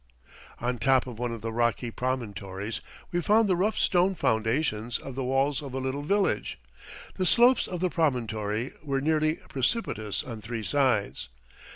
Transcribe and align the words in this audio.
On 0.59 0.79
top 0.79 1.05
of 1.05 1.19
one 1.19 1.31
of 1.31 1.41
the 1.41 1.51
rocky 1.53 1.91
promontories 1.91 2.81
we 3.11 3.21
found 3.21 3.47
the 3.47 3.55
rough 3.55 3.77
stone 3.77 4.15
foundations 4.15 4.97
of 4.97 5.13
the 5.13 5.23
walls 5.23 5.61
of 5.61 5.75
a 5.75 5.77
little 5.77 6.01
village. 6.01 6.57
The 7.17 7.25
slopes 7.27 7.67
of 7.67 7.81
the 7.81 7.89
promontory 7.91 8.71
were 8.81 8.99
nearly 8.99 9.35
precipitous 9.49 10.23
on 10.23 10.41
three 10.41 10.63
sides. 10.63 11.29